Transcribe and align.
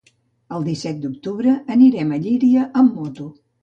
El 0.59 0.65
disset 0.69 1.03
d'octubre 1.03 1.55
anirem 1.79 2.19
a 2.19 2.23
Llíria 2.27 2.69
amb 2.85 3.01
moto. 3.01 3.33